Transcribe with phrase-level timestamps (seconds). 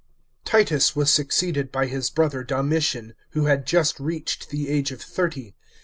[0.45, 5.53] Titus was succeeded by his brother Domitian,^: who had just reached the age of thirty.